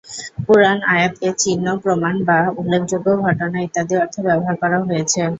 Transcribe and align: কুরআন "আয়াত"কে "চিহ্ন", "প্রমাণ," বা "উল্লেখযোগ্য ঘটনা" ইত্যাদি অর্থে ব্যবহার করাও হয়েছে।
কুরআন 0.45 0.77
"আয়াত"কে 0.87 1.29
"চিহ্ন", 1.37 1.65
"প্রমাণ," 1.83 2.15
বা 2.27 2.39
"উল্লেখযোগ্য 2.59 3.07
ঘটনা" 3.25 3.57
ইত্যাদি 3.61 3.93
অর্থে 3.97 4.19
ব্যবহার 4.27 4.55
করাও 4.61 4.83
হয়েছে। 4.89 5.19